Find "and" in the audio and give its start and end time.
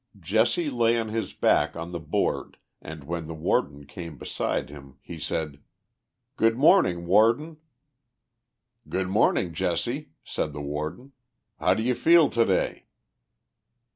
2.81-3.03